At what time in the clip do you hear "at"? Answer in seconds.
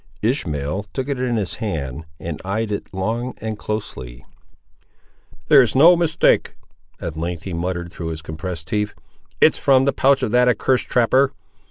6.99-7.15